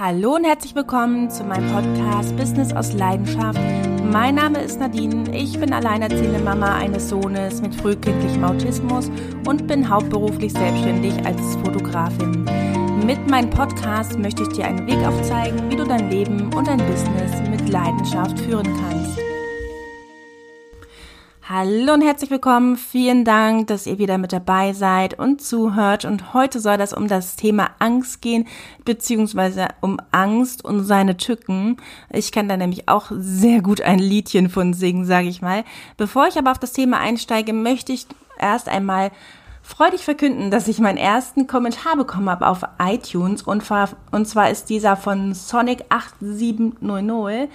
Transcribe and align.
Hallo 0.00 0.36
und 0.36 0.44
herzlich 0.44 0.76
willkommen 0.76 1.28
zu 1.28 1.42
meinem 1.42 1.72
Podcast 1.72 2.36
Business 2.36 2.72
aus 2.72 2.92
Leidenschaft. 2.92 3.58
Mein 4.04 4.36
Name 4.36 4.62
ist 4.62 4.78
Nadine, 4.78 5.36
ich 5.36 5.58
bin 5.58 5.72
alleinerziehende 5.72 6.38
Mama 6.38 6.76
eines 6.76 7.08
Sohnes 7.08 7.60
mit 7.60 7.74
frühkindlichem 7.74 8.44
Autismus 8.44 9.10
und 9.44 9.66
bin 9.66 9.88
hauptberuflich 9.88 10.52
selbstständig 10.52 11.14
als 11.26 11.56
Fotografin. 11.56 12.44
Mit 13.04 13.28
meinem 13.28 13.50
Podcast 13.50 14.16
möchte 14.16 14.44
ich 14.44 14.50
dir 14.50 14.66
einen 14.66 14.86
Weg 14.86 15.04
aufzeigen, 15.04 15.68
wie 15.68 15.74
du 15.74 15.84
dein 15.84 16.08
Leben 16.12 16.54
und 16.54 16.68
dein 16.68 16.78
Business 16.78 17.32
mit 17.50 17.68
Leidenschaft 17.68 18.38
führen 18.38 18.68
kannst. 18.80 18.97
Hallo 21.50 21.94
und 21.94 22.02
herzlich 22.02 22.30
willkommen. 22.30 22.76
Vielen 22.76 23.24
Dank, 23.24 23.68
dass 23.68 23.86
ihr 23.86 23.98
wieder 23.98 24.18
mit 24.18 24.34
dabei 24.34 24.74
seid 24.74 25.18
und 25.18 25.40
zuhört. 25.40 26.04
Und 26.04 26.34
heute 26.34 26.60
soll 26.60 26.76
das 26.76 26.92
um 26.92 27.08
das 27.08 27.36
Thema 27.36 27.70
Angst 27.78 28.20
gehen, 28.20 28.46
beziehungsweise 28.84 29.68
um 29.80 29.96
Angst 30.10 30.62
und 30.62 30.84
seine 30.84 31.16
Tücken. 31.16 31.78
Ich 32.12 32.32
kann 32.32 32.50
da 32.50 32.58
nämlich 32.58 32.90
auch 32.90 33.06
sehr 33.12 33.62
gut 33.62 33.80
ein 33.80 33.98
Liedchen 33.98 34.50
von 34.50 34.74
singen, 34.74 35.06
sage 35.06 35.28
ich 35.28 35.40
mal. 35.40 35.64
Bevor 35.96 36.28
ich 36.28 36.36
aber 36.36 36.50
auf 36.50 36.58
das 36.58 36.74
Thema 36.74 36.98
einsteige, 36.98 37.54
möchte 37.54 37.94
ich 37.94 38.06
erst 38.38 38.68
einmal 38.68 39.10
freudig 39.62 40.04
verkünden, 40.04 40.50
dass 40.50 40.68
ich 40.68 40.80
meinen 40.80 40.98
ersten 40.98 41.46
Kommentar 41.46 41.96
bekommen 41.96 42.28
habe 42.28 42.46
auf 42.46 42.60
iTunes 42.78 43.42
und, 43.42 43.64
und 44.10 44.28
zwar 44.28 44.50
ist 44.50 44.68
dieser 44.68 44.98
von 44.98 45.32
Sonic8700. 45.32 47.48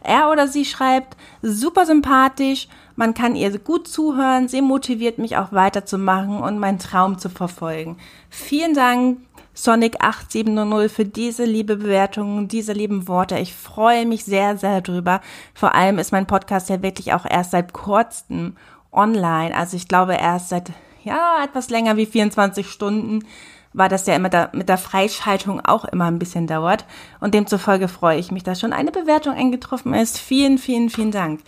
Er 0.00 0.30
oder 0.30 0.46
sie 0.46 0.64
schreibt, 0.64 1.16
super 1.42 1.84
sympathisch, 1.84 2.68
man 2.98 3.14
kann 3.14 3.36
ihr 3.36 3.56
gut 3.60 3.86
zuhören, 3.86 4.48
sie 4.48 4.60
motiviert 4.60 5.18
mich 5.18 5.36
auch 5.36 5.52
weiterzumachen 5.52 6.40
und 6.40 6.58
meinen 6.58 6.80
Traum 6.80 7.16
zu 7.16 7.28
verfolgen. 7.28 7.96
Vielen 8.28 8.74
Dank, 8.74 9.18
Sonic8700 9.56 10.88
für 10.88 11.04
diese 11.04 11.44
liebe 11.44 11.76
Bewertung, 11.76 12.48
diese 12.48 12.72
lieben 12.72 13.06
Worte. 13.06 13.38
Ich 13.38 13.54
freue 13.54 14.04
mich 14.04 14.24
sehr, 14.24 14.56
sehr 14.56 14.80
drüber. 14.80 15.20
Vor 15.54 15.76
allem 15.76 16.00
ist 16.00 16.10
mein 16.10 16.26
Podcast 16.26 16.70
ja 16.70 16.82
wirklich 16.82 17.12
auch 17.12 17.24
erst 17.24 17.52
seit 17.52 17.72
kurzem 17.72 18.56
online. 18.90 19.54
Also 19.54 19.76
ich 19.76 19.86
glaube 19.86 20.14
erst 20.14 20.48
seit, 20.48 20.72
ja, 21.04 21.44
etwas 21.44 21.70
länger 21.70 21.96
wie 21.96 22.06
24 22.06 22.68
Stunden 22.68 23.24
war 23.72 23.88
das 23.88 24.06
ja 24.08 24.16
immer 24.16 24.28
da, 24.28 24.50
mit 24.52 24.68
der 24.68 24.78
Freischaltung 24.78 25.60
auch 25.64 25.84
immer 25.84 26.06
ein 26.06 26.18
bisschen 26.18 26.48
dauert. 26.48 26.84
Und 27.20 27.34
demzufolge 27.34 27.86
freue 27.86 28.18
ich 28.18 28.32
mich, 28.32 28.42
dass 28.42 28.58
schon 28.58 28.72
eine 28.72 28.90
Bewertung 28.90 29.34
eingetroffen 29.34 29.94
ist. 29.94 30.18
Vielen, 30.18 30.58
vielen, 30.58 30.90
vielen 30.90 31.12
Dank. 31.12 31.42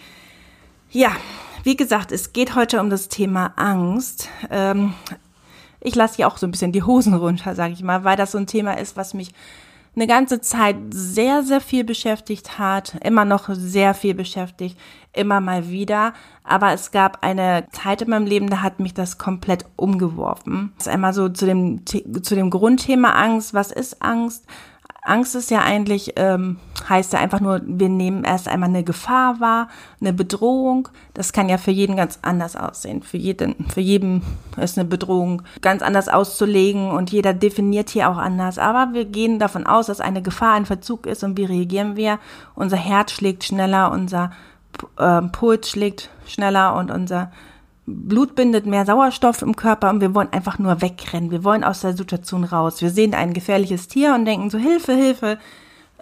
Ja, 0.93 1.13
wie 1.63 1.77
gesagt, 1.77 2.13
es 2.13 2.33
geht 2.33 2.55
heute 2.55 2.81
um 2.81 2.91
das 2.91 3.09
Thema 3.09 3.53
Angst. 3.57 4.29
Ähm, 4.51 4.95
ich 5.81 5.95
lasse 5.95 6.17
hier 6.17 6.29
auch 6.29 6.39
so 6.39 6.47
ein 6.47 6.51
bisschen 6.51 6.73
die 6.73 6.83
Hosen 6.83 7.15
runter, 7.15 7.55
sage 7.55 7.73
ich 7.73 7.83
mal, 7.83 8.05
weil 8.05 8.17
das 8.17 8.33
so 8.33 8.39
ein 8.39 8.47
Thema 8.47 8.79
ist, 8.79 8.97
was 8.97 9.15
mich 9.15 9.33
eine 9.97 10.07
ganze 10.07 10.41
Zeit 10.41 10.77
sehr, 10.91 11.43
sehr 11.43 11.61
viel 11.61 11.83
beschäftigt 11.85 12.59
hat, 12.59 12.97
immer 13.05 13.25
noch 13.25 13.49
sehr 13.51 13.93
viel 13.95 14.15
beschäftigt, 14.15 14.79
immer 15.13 15.41
mal 15.41 15.69
wieder. 15.69 16.15
Aber 16.45 16.73
es 16.73 16.93
gab 16.93 17.25
eine 17.25 17.67
Zeit 17.73 18.03
in 18.03 18.11
meinem 18.11 18.27
Leben, 18.27 18.49
da 18.49 18.63
hat 18.63 18.79
mich 18.79 18.95
das 18.95 19.19
komplett 19.19 19.65
umgeworfen. 19.77 20.73
Das 20.77 20.87
ist 20.87 20.93
einmal 20.93 21.13
so 21.13 21.29
zu 21.29 21.45
dem, 21.45 21.85
zu 21.87 22.35
dem 22.35 22.51
Grundthema 22.51 23.11
Angst. 23.11 23.53
Was 23.53 23.73
ist 23.73 24.01
Angst? 24.01 24.47
Angst 25.03 25.35
ist 25.35 25.51
ja 25.51 25.61
eigentlich, 25.61 26.13
ähm, 26.17 26.59
heißt 26.91 27.13
ja 27.13 27.21
einfach 27.21 27.41
nur, 27.41 27.63
wir 27.65 27.89
nehmen 27.89 28.25
erst 28.25 28.49
einmal 28.49 28.69
eine 28.69 28.85
Gefahr 28.85 29.41
wahr, 29.41 29.69
eine 30.01 30.13
Bedrohung. 30.13 30.89
Das 31.15 31.33
kann 31.33 31.49
ja 31.49 31.57
für 31.57 31.71
jeden 31.71 31.97
ganz 31.97 32.19
anders 32.23 32.57
aussehen. 32.57 33.03
Für 33.03 33.17
jeden, 33.17 33.55
für 33.71 33.81
jeden 33.81 34.23
ist 34.61 34.77
eine 34.77 34.87
Bedrohung 34.87 35.43
ganz 35.63 35.83
anders 35.83 36.09
auszulegen 36.09 36.91
und 36.91 37.11
jeder 37.11 37.33
definiert 37.33 37.89
hier 37.89 38.11
auch 38.11 38.19
anders. 38.19 38.59
Aber 38.59 38.93
wir 38.93 39.07
gehen 39.07 39.39
davon 39.39 39.67
aus, 39.67 39.87
dass 39.87 40.01
eine 40.01 40.21
Gefahr 40.21 40.55
ein 40.55 40.67
Verzug 40.67 41.07
ist 41.07 41.25
und 41.25 41.39
wie 41.39 41.45
reagieren 41.45 41.97
wir? 41.97 42.19
Unser 42.55 42.77
Herz 42.77 43.13
schlägt 43.13 43.45
schneller, 43.45 43.93
unser 43.93 44.33
äh, 44.99 45.23
Puls 45.23 45.71
schlägt 45.71 46.11
schneller 46.27 46.75
und 46.75 46.91
unser 46.91 47.31
Blut 47.87 48.35
bindet 48.35 48.67
mehr 48.67 48.87
Sauerstoff 48.87 49.43
im 49.43 49.57
Körper 49.57 49.91
und 49.91 50.01
wir 50.01 50.15
wollen 50.15 50.33
einfach 50.33 50.59
nur 50.59 50.81
wegrennen. 50.81 51.31
Wir 51.31 51.45
wollen 51.45 51.65
aus 51.65 51.81
der 51.81 51.97
Situation 51.97 52.45
raus. 52.45 52.81
Wir 52.81 52.91
sehen 52.91 53.15
ein 53.15 53.33
gefährliches 53.33 53.89
Tier 53.89 54.15
und 54.15 54.25
denken 54.25 54.51
so, 54.51 54.59
Hilfe, 54.59 54.95
Hilfe, 54.95 55.39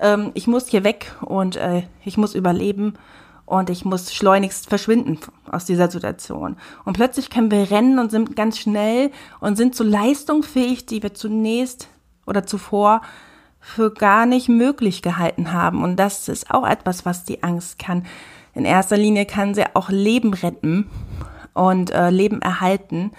ähm, 0.00 0.31
ich 0.34 0.47
muss 0.47 0.69
hier 0.69 0.84
weg 0.84 1.14
und 1.20 1.56
äh, 1.56 1.82
ich 2.04 2.16
muss 2.16 2.34
überleben 2.34 2.94
und 3.48 3.70
ich 3.70 3.84
muss 3.84 4.12
schleunigst 4.14 4.69
verschwinden 4.69 5.19
aus 5.50 5.64
dieser 5.64 5.91
Situation. 5.91 6.56
Und 6.84 6.94
plötzlich 6.94 7.31
können 7.31 7.50
wir 7.50 7.70
rennen 7.70 7.98
und 7.98 8.10
sind 8.10 8.37
ganz 8.37 8.58
schnell 8.58 9.10
und 9.41 9.56
sind 9.56 9.75
so 9.75 9.84
leistungsfähig, 9.84 10.87
die 10.87 11.03
wir 11.03 11.14
zunächst 11.14 11.88
oder 12.26 12.47
zuvor 12.47 13.00
für 13.60 13.92
gar 13.92 14.26
nicht 14.26 14.48
möglich 14.48 15.03
gehalten 15.03 15.53
haben. 15.53 15.82
Und 15.82 15.97
das 15.97 16.28
ist 16.28 16.50
auch 16.50 16.66
etwas, 16.66 17.06
was 17.06 17.25
die 17.25 17.42
Angst 17.42 17.78
kann. 17.78 18.04
In 18.54 18.64
erster 18.64 18.97
Linie 18.97 19.25
kann 19.25 19.54
sie 19.54 19.64
auch 19.75 19.88
Leben 19.88 20.34
retten 20.34 20.91
und 21.54 21.91
äh, 21.91 22.10
Leben 22.10 22.42
erhalten, 22.42 23.12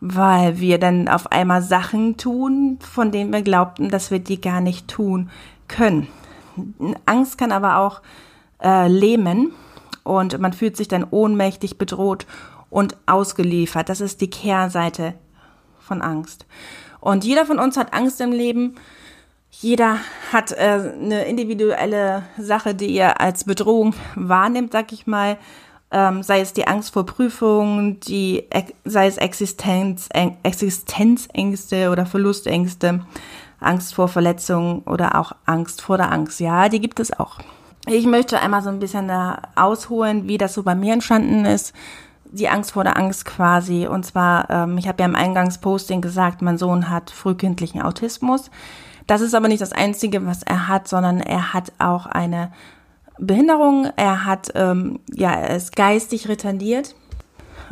weil 0.00 0.60
wir 0.60 0.78
dann 0.78 1.08
auf 1.08 1.30
einmal 1.30 1.62
Sachen 1.62 2.16
tun, 2.16 2.78
von 2.80 3.10
denen 3.10 3.32
wir 3.32 3.42
glaubten, 3.42 3.90
dass 3.90 4.10
wir 4.10 4.18
die 4.18 4.40
gar 4.40 4.60
nicht 4.60 4.88
tun 4.88 5.30
können. 5.68 6.08
Angst 7.06 7.38
kann 7.38 7.52
aber 7.52 7.78
auch 7.78 8.02
äh, 8.62 8.88
lähmen 8.88 9.52
und 10.02 10.38
man 10.38 10.52
fühlt 10.52 10.76
sich 10.76 10.88
dann 10.88 11.06
ohnmächtig, 11.08 11.78
bedroht 11.78 12.26
und 12.70 12.96
ausgeliefert. 13.06 13.88
Das 13.88 14.00
ist 14.00 14.20
die 14.20 14.30
Kehrseite 14.30 15.14
von 15.78 16.02
Angst. 16.02 16.46
Und 17.00 17.24
jeder 17.24 17.46
von 17.46 17.58
uns 17.58 17.76
hat 17.76 17.94
Angst 17.94 18.20
im 18.20 18.32
Leben. 18.32 18.74
Jeder 19.50 19.98
hat 20.32 20.52
äh, 20.52 20.92
eine 21.00 21.24
individuelle 21.26 22.24
Sache, 22.38 22.74
die 22.74 22.94
er 22.94 23.20
als 23.20 23.44
Bedrohung 23.44 23.94
wahrnimmt, 24.14 24.72
sag 24.72 24.92
ich 24.92 25.06
mal 25.06 25.38
ähm, 25.90 26.22
sei 26.22 26.40
es 26.40 26.52
die 26.52 26.66
Angst 26.66 26.92
vor 26.92 27.06
Prüfungen, 27.06 28.00
die, 28.00 28.44
sei 28.84 29.06
es 29.06 29.16
Existenz, 29.16 30.08
Existenzängste 30.42 31.90
oder 31.90 32.04
Verlustängste, 32.04 33.00
Angst 33.60 33.94
vor 33.94 34.08
Verletzungen 34.08 34.82
oder 34.82 35.18
auch 35.18 35.32
Angst 35.46 35.82
vor 35.82 35.96
der 35.96 36.12
Angst. 36.12 36.40
Ja, 36.40 36.68
die 36.68 36.80
gibt 36.80 37.00
es 37.00 37.18
auch. 37.18 37.38
Ich 37.86 38.06
möchte 38.06 38.40
einmal 38.40 38.62
so 38.62 38.68
ein 38.68 38.80
bisschen 38.80 39.08
da 39.08 39.42
ausholen, 39.56 40.28
wie 40.28 40.38
das 40.38 40.54
so 40.54 40.62
bei 40.62 40.74
mir 40.74 40.92
entstanden 40.92 41.44
ist. 41.44 41.74
Die 42.30 42.48
Angst 42.48 42.72
vor 42.72 42.84
der 42.84 42.98
Angst 42.98 43.24
quasi. 43.24 43.86
Und 43.86 44.04
zwar, 44.04 44.50
ähm, 44.50 44.76
ich 44.76 44.86
habe 44.86 45.02
ja 45.02 45.08
im 45.08 45.14
Eingangsposting 45.14 46.00
gesagt, 46.00 46.42
mein 46.42 46.58
Sohn 46.58 46.90
hat 46.90 47.10
frühkindlichen 47.10 47.80
Autismus. 47.80 48.50
Das 49.06 49.22
ist 49.22 49.34
aber 49.34 49.48
nicht 49.48 49.62
das 49.62 49.72
Einzige, 49.72 50.26
was 50.26 50.42
er 50.42 50.68
hat, 50.68 50.86
sondern 50.86 51.20
er 51.20 51.54
hat 51.54 51.72
auch 51.78 52.04
eine 52.04 52.52
Behinderung. 53.18 53.88
Er 53.96 54.26
hat, 54.26 54.52
ähm, 54.54 55.00
ja, 55.10 55.32
er 55.32 55.56
ist 55.56 55.74
geistig 55.74 56.28
retardiert. 56.28 56.94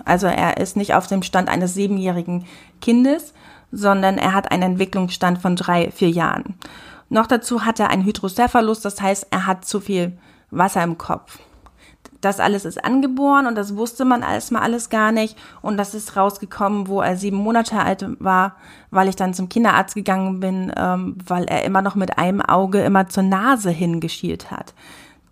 Also 0.06 0.26
er 0.26 0.56
ist 0.56 0.76
nicht 0.76 0.94
auf 0.94 1.06
dem 1.06 1.22
Stand 1.22 1.48
eines 1.48 1.74
siebenjährigen 1.74 2.46
Kindes, 2.80 3.34
sondern 3.72 4.18
er 4.18 4.34
hat 4.34 4.50
einen 4.50 4.72
Entwicklungsstand 4.72 5.38
von 5.38 5.56
drei, 5.56 5.90
vier 5.90 6.10
Jahren. 6.10 6.54
Noch 7.08 7.26
dazu 7.26 7.64
hat 7.64 7.80
er 7.80 7.90
einen 7.90 8.04
Hydrocephalus, 8.04 8.80
das 8.80 9.00
heißt, 9.00 9.28
er 9.30 9.46
hat 9.46 9.64
zu 9.64 9.80
viel 9.80 10.18
Wasser 10.50 10.82
im 10.82 10.98
Kopf. 10.98 11.38
Das 12.20 12.40
alles 12.40 12.64
ist 12.64 12.82
angeboren 12.84 13.46
und 13.46 13.56
das 13.56 13.76
wusste 13.76 14.04
man 14.04 14.22
erstmal 14.22 14.62
alles 14.62 14.88
gar 14.88 15.12
nicht. 15.12 15.36
Und 15.62 15.76
das 15.76 15.94
ist 15.94 16.16
rausgekommen, 16.16 16.88
wo 16.88 17.00
er 17.00 17.16
sieben 17.16 17.36
Monate 17.36 17.78
alt 17.78 18.04
war, 18.18 18.56
weil 18.90 19.08
ich 19.08 19.16
dann 19.16 19.34
zum 19.34 19.48
Kinderarzt 19.48 19.94
gegangen 19.94 20.40
bin, 20.40 20.72
ähm, 20.76 21.16
weil 21.24 21.44
er 21.44 21.64
immer 21.64 21.82
noch 21.82 21.94
mit 21.94 22.18
einem 22.18 22.40
Auge 22.40 22.80
immer 22.80 23.08
zur 23.08 23.22
Nase 23.22 23.70
hingeschielt 23.70 24.50
hat. 24.50 24.74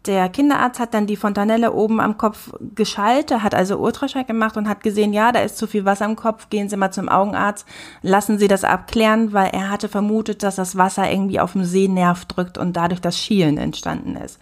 Der 0.07 0.29
Kinderarzt 0.29 0.81
hat 0.81 0.93
dann 0.93 1.07
die 1.07 1.17
Fontanelle 1.17 1.73
oben 1.73 1.99
am 1.99 2.19
Kopf 2.19 2.53
geschaltet, 2.75 3.43
hat 3.43 3.55
also 3.55 3.79
Ultraschall 3.79 4.25
gemacht 4.25 4.57
und 4.57 4.69
hat 4.69 4.83
gesehen, 4.83 5.15
ja, 5.15 5.33
da 5.33 5.41
ist 5.41 5.57
zu 5.57 5.67
viel 5.67 5.87
Wasser 5.87 6.05
im 6.05 6.17
Kopf, 6.17 6.51
gehen 6.51 6.69
Sie 6.69 6.77
mal 6.77 6.91
zum 6.91 7.09
Augenarzt, 7.09 7.67
lassen 8.03 8.39
Sie 8.39 8.49
das 8.49 8.65
abklären, 8.65 9.33
weil 9.33 9.51
er 9.53 9.71
hatte 9.71 9.89
vermutet, 9.89 10.43
dass 10.43 10.57
das 10.57 10.77
Wasser 10.77 11.11
irgendwie 11.11 11.41
auf 11.41 11.53
dem 11.53 11.65
Sehnerv 11.65 12.27
drückt 12.27 12.59
und 12.59 12.77
dadurch 12.77 13.01
das 13.01 13.19
Schielen 13.19 13.57
entstanden 13.57 14.17
ist. 14.17 14.39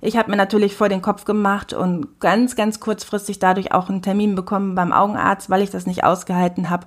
Ich 0.00 0.16
habe 0.16 0.30
mir 0.30 0.36
natürlich 0.36 0.74
vor 0.74 0.88
den 0.88 1.02
Kopf 1.02 1.24
gemacht 1.24 1.72
und 1.74 2.18
ganz, 2.18 2.56
ganz 2.56 2.80
kurzfristig 2.80 3.38
dadurch 3.38 3.72
auch 3.72 3.88
einen 3.88 4.02
Termin 4.02 4.34
bekommen 4.34 4.74
beim 4.74 4.92
Augenarzt, 4.92 5.48
weil 5.48 5.62
ich 5.62 5.70
das 5.70 5.86
nicht 5.86 6.04
ausgehalten 6.04 6.70
habe, 6.70 6.86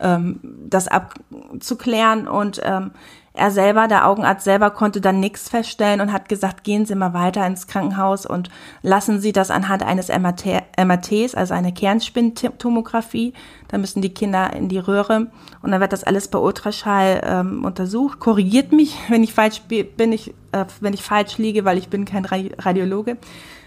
ähm, 0.00 0.40
das 0.68 0.88
abzuklären 0.88 2.26
und 2.26 2.60
ähm, 2.64 2.92
er 3.36 3.50
selber, 3.50 3.88
der 3.88 4.06
Augenarzt 4.06 4.44
selber 4.44 4.70
konnte 4.70 5.00
dann 5.00 5.18
nichts 5.18 5.48
feststellen 5.48 6.00
und 6.00 6.12
hat 6.12 6.28
gesagt, 6.28 6.62
gehen 6.62 6.86
Sie 6.86 6.94
mal 6.94 7.14
weiter 7.14 7.44
ins 7.44 7.66
Krankenhaus 7.66 8.26
und 8.26 8.48
lassen 8.82 9.20
Sie 9.20 9.32
das 9.32 9.50
anhand 9.50 9.82
eines 9.82 10.08
MRTs, 10.08 11.34
also 11.34 11.52
eine 11.52 11.72
Kernspintomographie, 11.72 13.32
da 13.66 13.78
müssen 13.78 14.02
die 14.02 14.14
Kinder 14.14 14.52
in 14.52 14.68
die 14.68 14.78
Röhre 14.78 15.32
und 15.62 15.72
dann 15.72 15.80
wird 15.80 15.92
das 15.92 16.04
alles 16.04 16.28
bei 16.28 16.38
Ultraschall 16.38 17.22
ähm, 17.24 17.64
untersucht. 17.64 18.20
Korrigiert 18.20 18.70
mich, 18.70 18.96
wenn 19.08 19.24
ich 19.24 19.34
falsch 19.34 19.62
bin, 19.62 20.12
ich, 20.12 20.32
äh, 20.52 20.64
wenn 20.80 20.94
ich 20.94 21.02
falsch 21.02 21.36
liege, 21.36 21.64
weil 21.64 21.76
ich 21.76 21.88
bin 21.88 22.04
kein 22.04 22.24
Radiologe. 22.24 23.16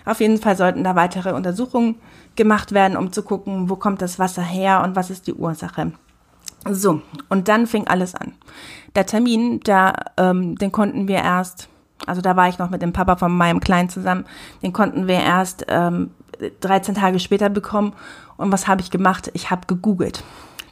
Auf 0.06 0.22
jeden 0.22 0.38
Fall 0.38 0.56
sollten 0.56 0.86
da 0.86 0.96
weitere 0.96 1.34
Untersuchungen 1.34 1.96
gemacht 2.38 2.72
werden, 2.72 2.96
um 2.96 3.12
zu 3.12 3.22
gucken, 3.22 3.70
wo 3.70 3.76
kommt 3.76 4.02
das 4.02 4.18
Wasser 4.18 4.44
her 4.44 4.82
und 4.86 4.96
was 4.96 5.10
ist 5.10 5.28
die 5.28 5.34
Ursache. 5.34 5.92
So, 6.72 7.02
und 7.30 7.48
dann 7.48 7.68
fing 7.68 7.88
alles 7.88 8.16
an. 8.16 8.34
Der 8.96 9.06
Termin, 9.06 9.60
da, 9.64 9.94
ähm, 10.18 10.56
den 10.56 10.72
konnten 10.72 11.08
wir 11.08 11.18
erst, 11.18 11.70
also 12.06 12.22
da 12.22 12.36
war 12.36 12.50
ich 12.50 12.58
noch 12.58 12.70
mit 12.70 12.82
dem 12.82 12.94
Papa 12.94 13.16
von 13.18 13.36
meinem 13.36 13.60
Kleinen 13.60 13.90
zusammen, 13.90 14.26
den 14.64 14.74
konnten 14.74 15.08
wir 15.08 15.20
erst 15.20 15.66
ähm, 15.68 16.12
13 16.62 16.96
Tage 16.96 17.20
später 17.20 17.50
bekommen. 17.50 17.94
Und 18.38 18.52
was 18.52 18.68
habe 18.68 18.82
ich 18.82 18.92
gemacht? 18.92 19.32
Ich 19.34 19.50
habe 19.50 19.68
gegoogelt. 19.68 20.24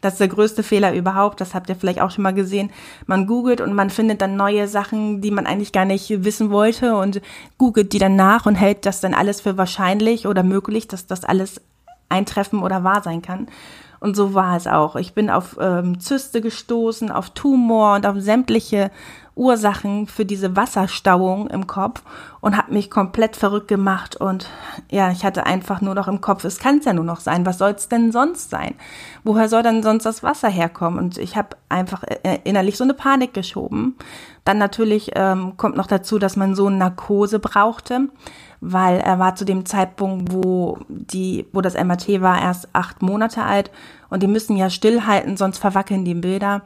Das 0.01 0.13
ist 0.13 0.19
der 0.19 0.27
größte 0.27 0.61
Fehler 0.61 0.93
überhaupt. 0.93 1.41
Das 1.41 1.55
habt 1.55 1.67
ihr 1.67 1.75
vielleicht 1.75 1.99
auch 1.99 2.11
schon 2.11 2.21
mal 2.21 2.33
gesehen. 2.33 2.69
Man 3.07 3.25
googelt 3.25 3.59
und 3.59 3.73
man 3.73 3.89
findet 3.89 4.21
dann 4.21 4.35
neue 4.35 4.67
Sachen, 4.67 5.19
die 5.21 5.31
man 5.31 5.47
eigentlich 5.47 5.71
gar 5.71 5.85
nicht 5.85 6.23
wissen 6.23 6.51
wollte 6.51 6.95
und 6.95 7.21
googelt 7.57 7.91
die 7.91 7.97
dann 7.97 8.15
nach 8.15 8.45
und 8.45 8.53
hält 8.53 8.85
das 8.85 9.01
dann 9.01 9.15
alles 9.15 9.41
für 9.41 9.57
wahrscheinlich 9.57 10.27
oder 10.27 10.43
möglich, 10.43 10.87
dass 10.87 11.07
das 11.07 11.23
alles 11.25 11.59
eintreffen 12.07 12.61
oder 12.61 12.83
wahr 12.83 13.01
sein 13.01 13.23
kann. 13.23 13.47
Und 13.99 14.15
so 14.15 14.33
war 14.33 14.55
es 14.55 14.67
auch. 14.67 14.95
Ich 14.95 15.13
bin 15.13 15.29
auf 15.29 15.57
ähm, 15.59 15.99
Zyste 15.99 16.41
gestoßen, 16.41 17.11
auf 17.11 17.31
Tumor 17.31 17.95
und 17.95 18.05
auf 18.05 18.15
sämtliche 18.19 18.91
Ursachen 19.35 20.07
für 20.07 20.25
diese 20.25 20.55
Wasserstauung 20.55 21.47
im 21.47 21.67
Kopf 21.67 22.01
und 22.39 22.55
habe 22.55 22.73
mich 22.73 22.89
komplett 22.89 23.35
verrückt 23.35 23.67
gemacht. 23.67 24.15
Und 24.15 24.49
ja, 24.89 25.11
ich 25.11 25.25
hatte 25.25 25.45
einfach 25.45 25.81
nur 25.81 25.93
noch 25.93 26.07
im 26.07 26.21
Kopf, 26.21 26.45
es 26.45 26.59
kann 26.59 26.77
es 26.77 26.85
ja 26.85 26.93
nur 26.93 27.03
noch 27.03 27.19
sein. 27.19 27.45
Was 27.45 27.57
soll 27.57 27.71
es 27.71 27.89
denn 27.89 28.11
sonst 28.11 28.49
sein? 28.49 28.75
Woher 29.23 29.49
soll 29.49 29.63
denn 29.63 29.83
sonst 29.83 30.05
das 30.05 30.23
Wasser 30.23 30.49
herkommen? 30.49 30.97
Und 30.97 31.17
ich 31.17 31.35
habe 31.35 31.49
einfach 31.67 32.03
äh, 32.03 32.39
innerlich 32.45 32.77
so 32.77 32.85
eine 32.85 32.93
Panik 32.93 33.33
geschoben. 33.33 33.95
Dann 34.45 34.57
natürlich 34.57 35.11
ähm, 35.15 35.57
kommt 35.57 35.75
noch 35.75 35.87
dazu, 35.87 36.19
dass 36.19 36.37
mein 36.37 36.55
Sohn 36.55 36.77
Narkose 36.77 37.39
brauchte 37.39 38.07
weil 38.67 38.97
er 38.97 39.19
war 39.19 39.35
zu 39.35 39.45
dem 39.45 39.65
Zeitpunkt, 39.65 40.33
wo 40.33 40.79
die, 40.89 41.45
wo 41.53 41.61
das 41.61 41.75
MRT 41.75 42.21
war, 42.21 42.41
erst 42.41 42.69
acht 42.73 43.03
Monate 43.03 43.43
alt. 43.43 43.69
Und 44.09 44.23
die 44.23 44.27
müssen 44.27 44.57
ja 44.57 44.71
stillhalten, 44.71 45.37
sonst 45.37 45.59
verwackeln 45.59 46.03
die 46.03 46.15
Bilder. 46.15 46.63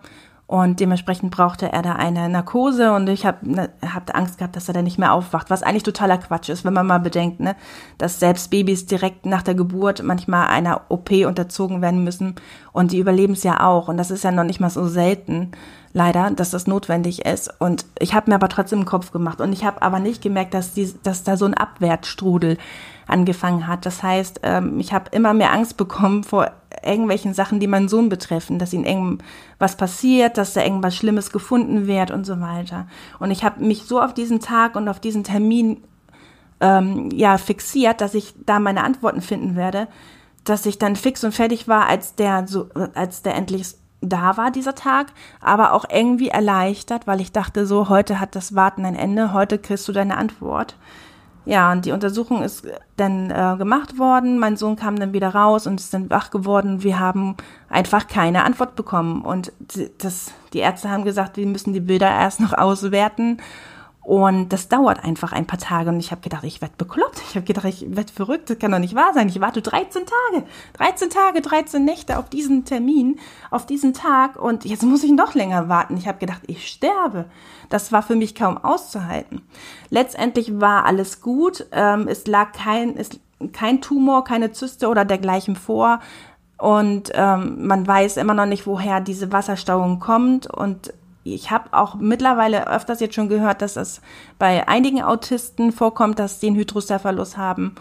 Und 0.47 0.79
dementsprechend 0.79 1.29
brauchte 1.29 1.71
er 1.71 1.81
da 1.81 1.93
eine 1.93 2.29
Narkose. 2.29 2.93
Und 2.93 3.07
ich 3.09 3.25
habe 3.25 3.37
ne, 3.47 3.69
hab 3.81 4.15
Angst 4.15 4.37
gehabt, 4.37 4.55
dass 4.55 4.67
er 4.67 4.73
da 4.73 4.81
nicht 4.81 4.97
mehr 4.97 5.13
aufwacht, 5.13 5.49
was 5.49 5.61
eigentlich 5.61 5.83
totaler 5.83 6.17
Quatsch 6.17 6.49
ist, 6.49 6.65
wenn 6.65 6.73
man 6.73 6.87
mal 6.87 6.99
bedenkt, 6.99 7.41
ne, 7.41 7.55
dass 7.97 8.19
selbst 8.19 8.49
Babys 8.49 8.85
direkt 8.85 9.25
nach 9.25 9.43
der 9.43 9.53
Geburt 9.53 10.01
manchmal 10.01 10.47
einer 10.47 10.81
OP 10.87 11.11
unterzogen 11.11 11.81
werden 11.81 12.03
müssen. 12.03 12.35
Und 12.71 12.93
die 12.93 12.99
überleben 12.99 13.33
es 13.33 13.43
ja 13.43 13.63
auch. 13.63 13.89
Und 13.89 13.97
das 13.97 14.09
ist 14.09 14.23
ja 14.23 14.31
noch 14.31 14.45
nicht 14.45 14.59
mal 14.61 14.69
so 14.69 14.87
selten 14.87 15.51
leider, 15.93 16.31
dass 16.31 16.51
das 16.51 16.67
notwendig 16.67 17.25
ist. 17.25 17.51
Und 17.59 17.85
ich 17.99 18.13
habe 18.13 18.29
mir 18.29 18.35
aber 18.35 18.49
trotzdem 18.49 18.79
im 18.79 18.85
Kopf 18.85 19.11
gemacht. 19.11 19.41
Und 19.41 19.53
ich 19.53 19.63
habe 19.63 19.81
aber 19.81 19.99
nicht 19.99 20.21
gemerkt, 20.21 20.53
dass, 20.53 20.73
die, 20.73 20.93
dass 21.03 21.23
da 21.23 21.37
so 21.37 21.45
ein 21.45 21.53
Abwärtsstrudel 21.53 22.57
angefangen 23.07 23.67
hat. 23.67 23.85
Das 23.85 24.03
heißt, 24.03 24.41
ähm, 24.43 24.79
ich 24.79 24.93
habe 24.93 25.09
immer 25.11 25.33
mehr 25.33 25.51
Angst 25.51 25.77
bekommen 25.77 26.23
vor 26.23 26.51
irgendwelchen 26.83 27.33
Sachen, 27.33 27.59
die 27.59 27.67
meinen 27.67 27.89
Sohn 27.89 28.09
betreffen, 28.09 28.59
dass 28.59 28.73
ihm 28.73 28.83
irgendwas 28.83 29.75
passiert, 29.75 30.37
dass 30.37 30.53
da 30.53 30.63
irgendwas 30.63 30.95
Schlimmes 30.95 31.31
gefunden 31.31 31.87
wird 31.87 32.11
und 32.11 32.25
so 32.25 32.39
weiter. 32.39 32.87
Und 33.19 33.31
ich 33.31 33.43
habe 33.43 33.63
mich 33.63 33.83
so 33.83 33.99
auf 34.01 34.13
diesen 34.13 34.39
Tag 34.39 34.75
und 34.75 34.87
auf 34.87 34.99
diesen 34.99 35.23
Termin 35.23 35.83
ähm, 36.61 37.09
ja 37.11 37.37
fixiert, 37.37 38.01
dass 38.01 38.13
ich 38.13 38.33
da 38.45 38.59
meine 38.59 38.83
Antworten 38.83 39.21
finden 39.21 39.55
werde, 39.55 39.87
dass 40.43 40.65
ich 40.65 40.77
dann 40.77 40.95
fix 40.95 41.23
und 41.23 41.33
fertig 41.33 41.67
war, 41.67 41.87
als 41.87 42.15
der 42.15 42.47
so, 42.47 42.69
als 42.93 43.21
der 43.23 43.35
endlich 43.35 43.75
da 44.01 44.37
war 44.37 44.51
dieser 44.51 44.75
Tag, 44.75 45.07
aber 45.41 45.73
auch 45.73 45.85
irgendwie 45.91 46.29
erleichtert, 46.29 47.07
weil 47.07 47.21
ich 47.21 47.31
dachte 47.31 47.65
so, 47.65 47.89
heute 47.89 48.19
hat 48.19 48.35
das 48.35 48.55
Warten 48.55 48.85
ein 48.85 48.95
Ende, 48.95 49.33
heute 49.33 49.57
kriegst 49.57 49.87
du 49.87 49.91
deine 49.91 50.17
Antwort. 50.17 50.75
Ja, 51.45 51.71
und 51.71 51.85
die 51.85 51.91
Untersuchung 51.91 52.43
ist 52.43 52.67
dann 52.95 53.31
äh, 53.31 53.55
gemacht 53.57 53.97
worden. 53.97 54.37
Mein 54.37 54.55
Sohn 54.55 54.75
kam 54.75 54.99
dann 54.99 55.13
wieder 55.13 55.29
raus 55.33 55.65
und 55.65 55.79
ist 55.79 55.93
dann 55.93 56.09
wach 56.09 56.29
geworden. 56.29 56.83
Wir 56.83 56.99
haben 56.99 57.35
einfach 57.69 58.07
keine 58.07 58.43
Antwort 58.43 58.75
bekommen. 58.75 59.21
Und 59.21 59.51
das, 59.97 60.31
die 60.53 60.59
Ärzte 60.59 60.91
haben 60.91 61.05
gesagt, 61.05 61.37
wir 61.37 61.47
müssen 61.47 61.73
die 61.73 61.79
Bilder 61.79 62.09
erst 62.09 62.39
noch 62.39 62.53
auswerten. 62.53 63.37
Und 64.09 64.49
das 64.49 64.69
dauert 64.69 65.03
einfach 65.03 65.33
ein 65.33 65.45
paar 65.45 65.59
Tage. 65.59 65.91
Und 65.91 65.99
ich 65.99 66.09
habe 66.09 66.21
gedacht, 66.21 66.43
ich 66.43 66.61
werde 66.61 66.73
bekloppt. 66.79 67.21
Ich 67.29 67.35
habe 67.35 67.45
gedacht, 67.45 67.65
ich 67.65 67.95
werde 67.95 68.11
verrückt. 68.11 68.49
Das 68.49 68.57
kann 68.57 68.71
doch 68.71 68.79
nicht 68.79 68.95
wahr 68.95 69.13
sein. 69.13 69.29
Ich 69.29 69.39
warte 69.39 69.61
13 69.61 70.01
Tage. 70.01 70.47
13 70.73 71.11
Tage, 71.11 71.41
13 71.41 71.85
Nächte 71.85 72.17
auf 72.17 72.27
diesen 72.27 72.65
Termin, 72.65 73.19
auf 73.51 73.67
diesen 73.67 73.93
Tag. 73.93 74.35
Und 74.35 74.65
jetzt 74.65 74.81
muss 74.81 75.03
ich 75.03 75.11
noch 75.11 75.35
länger 75.35 75.69
warten. 75.69 75.95
Ich 75.95 76.07
habe 76.07 76.17
gedacht, 76.17 76.41
ich 76.47 76.67
sterbe. 76.67 77.25
Das 77.69 77.91
war 77.91 78.01
für 78.01 78.15
mich 78.15 78.33
kaum 78.33 78.57
auszuhalten. 78.57 79.43
Letztendlich 79.91 80.59
war 80.59 80.85
alles 80.85 81.21
gut. 81.21 81.67
Ähm, 81.71 82.07
es 82.07 82.25
lag 82.25 82.53
kein, 82.53 82.97
es, 82.97 83.11
kein 83.53 83.79
Tumor, 83.79 84.23
keine 84.23 84.51
Zyste 84.51 84.87
oder 84.87 85.05
dergleichen 85.05 85.55
vor. 85.55 85.99
Und 86.57 87.11
ähm, 87.13 87.67
man 87.67 87.85
weiß 87.85 88.17
immer 88.17 88.33
noch 88.33 88.47
nicht, 88.47 88.65
woher 88.65 89.01
diese 89.01 89.31
Wasserstauung 89.31 89.99
kommt. 89.99 90.47
Und 90.51 90.95
ich 91.33 91.51
habe 91.51 91.69
auch 91.71 91.95
mittlerweile 91.95 92.67
öfters 92.67 92.99
jetzt 92.99 93.15
schon 93.15 93.29
gehört, 93.29 93.61
dass 93.61 93.75
es 93.75 94.01
bei 94.37 94.67
einigen 94.67 95.01
Autisten 95.01 95.71
vorkommt, 95.71 96.19
dass 96.19 96.39
sie 96.39 96.47
einen 96.47 96.55
Hydrocephalus 96.57 97.37
haben. 97.37 97.75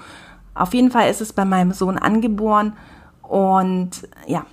Auf 0.54 0.74
jeden 0.74 0.90
Fall 0.90 1.10
ist 1.10 1.20
es 1.20 1.32
bei 1.32 1.44
meinem 1.44 1.72
Sohn 1.72 1.98
angeboren 1.98 2.72
und 3.22 4.08
ja, 4.26 4.44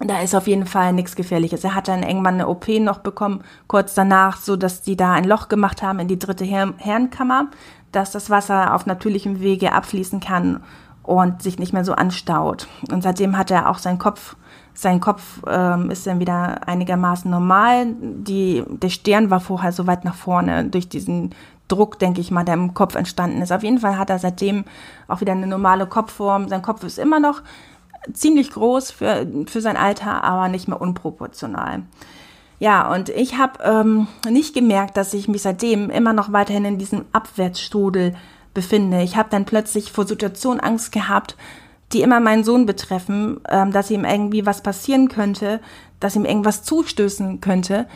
da 0.00 0.20
ist 0.20 0.34
auf 0.34 0.46
jeden 0.46 0.66
Fall 0.66 0.92
nichts 0.92 1.16
Gefährliches. 1.16 1.64
Er 1.64 1.74
hat 1.74 1.88
dann 1.88 2.02
irgendwann 2.02 2.34
eine 2.34 2.48
OP 2.48 2.68
noch 2.68 2.98
bekommen, 2.98 3.42
kurz 3.66 3.94
danach, 3.94 4.36
so 4.36 4.56
dass 4.56 4.82
die 4.82 4.96
da 4.96 5.12
ein 5.12 5.24
Loch 5.24 5.48
gemacht 5.48 5.82
haben 5.82 5.98
in 5.98 6.08
die 6.08 6.18
dritte 6.18 6.44
Herrenkammer, 6.44 7.48
dass 7.90 8.12
das 8.12 8.30
Wasser 8.30 8.74
auf 8.74 8.86
natürlichem 8.86 9.40
Wege 9.40 9.72
abfließen 9.72 10.20
kann 10.20 10.62
und 11.02 11.42
sich 11.42 11.58
nicht 11.58 11.72
mehr 11.72 11.84
so 11.84 11.94
anstaut. 11.94 12.68
Und 12.92 13.02
seitdem 13.02 13.36
hat 13.36 13.50
er 13.50 13.68
auch 13.68 13.78
seinen 13.78 13.98
Kopf 13.98 14.36
sein 14.80 15.00
Kopf 15.00 15.40
ähm, 15.48 15.90
ist 15.90 16.06
dann 16.06 16.20
wieder 16.20 16.68
einigermaßen 16.68 17.28
normal. 17.28 17.86
Die, 18.00 18.62
der 18.68 18.90
Stern 18.90 19.28
war 19.28 19.40
vorher 19.40 19.72
so 19.72 19.88
weit 19.88 20.04
nach 20.04 20.14
vorne 20.14 20.66
durch 20.66 20.88
diesen 20.88 21.34
Druck, 21.66 21.98
denke 21.98 22.20
ich 22.20 22.30
mal, 22.30 22.44
der 22.44 22.54
im 22.54 22.74
Kopf 22.74 22.94
entstanden 22.94 23.42
ist. 23.42 23.50
Auf 23.50 23.64
jeden 23.64 23.80
Fall 23.80 23.98
hat 23.98 24.08
er 24.08 24.20
seitdem 24.20 24.64
auch 25.08 25.20
wieder 25.20 25.32
eine 25.32 25.48
normale 25.48 25.86
Kopfform. 25.86 26.48
Sein 26.48 26.62
Kopf 26.62 26.84
ist 26.84 27.00
immer 27.00 27.18
noch 27.18 27.42
ziemlich 28.12 28.52
groß 28.52 28.92
für, 28.92 29.26
für 29.48 29.60
sein 29.60 29.76
Alter, 29.76 30.22
aber 30.22 30.48
nicht 30.48 30.68
mehr 30.68 30.80
unproportional. 30.80 31.82
Ja, 32.60 32.92
und 32.94 33.08
ich 33.08 33.36
habe 33.36 33.60
ähm, 33.64 34.06
nicht 34.30 34.54
gemerkt, 34.54 34.96
dass 34.96 35.12
ich 35.12 35.26
mich 35.26 35.42
seitdem 35.42 35.90
immer 35.90 36.12
noch 36.12 36.32
weiterhin 36.32 36.64
in 36.64 36.78
diesem 36.78 37.04
Abwärtsstrudel 37.12 38.14
befinde. 38.54 39.02
Ich 39.02 39.16
habe 39.16 39.28
dann 39.28 39.44
plötzlich 39.44 39.90
vor 39.90 40.06
Situation 40.06 40.60
Angst 40.60 40.92
gehabt, 40.92 41.36
die 41.92 42.02
immer 42.02 42.20
meinen 42.20 42.44
Sohn 42.44 42.66
betreffen, 42.66 43.40
ähm, 43.48 43.72
dass 43.72 43.90
ihm 43.90 44.04
irgendwie 44.04 44.46
was 44.46 44.62
passieren 44.62 45.08
könnte, 45.08 45.60
dass 46.00 46.16
ihm 46.16 46.24
irgendwas 46.24 46.62
zustößen 46.62 47.40
könnte. 47.40 47.86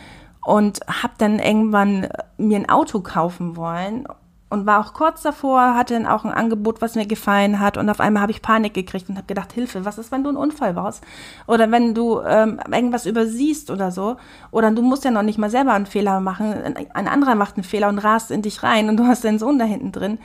Und 0.45 0.81
habe 0.87 1.13
dann 1.17 1.39
irgendwann 1.39 2.09
mir 2.37 2.57
ein 2.57 2.67
Auto 2.67 2.99
kaufen 2.99 3.55
wollen 3.55 4.05
und 4.53 4.67
war 4.67 4.79
auch 4.79 4.93
kurz 4.93 5.23
davor, 5.23 5.73
hatte 5.73 5.95
dann 5.95 6.05
auch 6.05 6.25
ein 6.25 6.31
Angebot, 6.31 6.79
was 6.79 6.93
mir 6.93 7.07
gefallen 7.07 7.59
hat. 7.59 7.75
Und 7.75 7.89
auf 7.89 7.99
einmal 7.99 8.21
habe 8.21 8.31
ich 8.31 8.43
Panik 8.43 8.75
gekriegt 8.75 9.09
und 9.09 9.15
habe 9.15 9.25
gedacht, 9.25 9.51
Hilfe, 9.51 9.83
was 9.83 9.97
ist, 9.97 10.11
wenn 10.11 10.23
du 10.23 10.29
einen 10.29 10.37
Unfall 10.37 10.73
baust? 10.75 11.03
Oder 11.47 11.71
wenn 11.71 11.95
du 11.95 12.19
ähm, 12.21 12.59
irgendwas 12.71 13.07
übersiehst 13.07 13.71
oder 13.71 13.89
so. 13.89 14.17
Oder 14.51 14.69
du 14.69 14.83
musst 14.83 15.05
ja 15.05 15.11
noch 15.11 15.23
nicht 15.23 15.39
mal 15.39 15.49
selber 15.49 15.73
einen 15.73 15.87
Fehler 15.87 16.19
machen, 16.19 16.53
ein 16.93 17.07
anderer 17.07 17.33
macht 17.33 17.55
einen 17.55 17.63
Fehler 17.63 17.89
und 17.89 17.97
rast 17.97 18.29
in 18.29 18.43
dich 18.43 18.61
rein 18.61 18.89
und 18.89 18.97
du 18.97 19.07
hast 19.07 19.23
deinen 19.23 19.39
Sohn 19.39 19.57
da 19.57 19.65
hinten 19.65 19.91
drin 19.91 20.19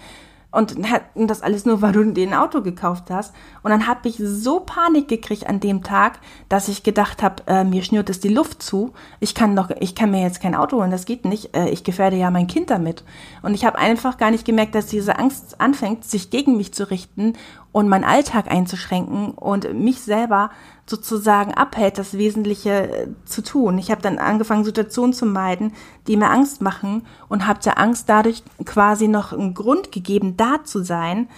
und 0.51 0.77
das 1.15 1.43
alles 1.43 1.67
nur, 1.67 1.83
weil 1.83 1.93
du 1.93 2.05
den 2.05 2.33
Auto 2.33 2.63
gekauft 2.63 3.11
hast. 3.11 3.35
Und 3.63 3.71
dann 3.71 3.87
habe 3.87 4.09
ich 4.09 4.17
so 4.17 4.61
Panik 4.61 5.07
gekriegt 5.07 5.47
an 5.47 5.61
dem 5.61 5.83
Tag, 5.83 6.21
dass 6.49 6.69
ich 6.69 6.83
gedacht 6.83 7.23
habe, 7.23 7.43
äh, 7.47 7.65
mir 7.65 7.83
schnürt 7.83 8.09
es 8.09 8.21
die 8.21 8.31
Luft 8.31 8.63
zu. 8.63 8.93
Ich 9.21 9.35
kann 9.35 9.55
doch, 9.55 9.69
ich 9.81 9.95
kann 9.95 10.11
mir 10.11 10.23
jetzt 10.23 10.41
kein 10.41 10.55
Auto 10.55 10.79
holen, 10.79 10.91
das 10.91 11.05
geht 11.05 11.27
nicht. 11.27 11.55
Äh, 11.55 11.69
ich 11.69 11.85
gefährde 11.85 12.17
ja 12.17 12.31
mein 12.31 12.47
Kind 12.47 12.71
damit. 12.71 13.05
Und 13.43 13.53
ich 13.53 13.67
habe 13.67 13.79
einfach 13.79 14.17
gar 14.17 14.31
nicht 14.31 14.47
gemerkt, 14.47 14.75
dass 14.75 14.87
diese 14.87 15.19
Angst 15.19 15.61
anfängt, 15.61 16.05
sich 16.05 16.31
gegen 16.31 16.57
mich 16.57 16.73
zu 16.73 16.91
richten 16.91 17.35
und 17.73 17.89
meinen 17.89 18.05
Alltag 18.05 18.51
einzuschränken 18.51 19.31
und 19.33 19.75
mich 19.75 20.01
selber 20.01 20.51
sozusagen 20.87 21.53
abhält, 21.53 21.99
das 21.99 22.17
Wesentliche 22.17 22.71
äh, 22.71 23.09
zu 23.25 23.43
tun. 23.43 23.79
Ich 23.79 23.91
habe 23.91 24.01
dann 24.01 24.19
angefangen, 24.19 24.65
Situationen 24.65 25.13
zu 25.13 25.27
meiden, 25.27 25.73
die 26.07 26.17
mir 26.17 26.31
Angst 26.31 26.63
machen 26.63 27.03
und 27.29 27.47
habe 27.47 27.61
der 27.61 27.79
Angst 27.79 28.09
dadurch 28.09 28.43
quasi 28.65 29.07
noch 29.07 29.33
einen 29.33 29.55
Grund 29.55 29.93
gegeben, 29.93 30.37
da 30.37 30.65
zu 30.65 30.83
sein 30.83 31.29